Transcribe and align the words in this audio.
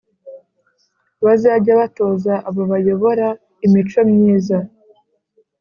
bazajye 1.25 1.71
batoza 1.79 2.33
abo 2.47 2.61
bayobora 2.71 3.27
imico 3.65 3.99
myiza, 4.11 4.57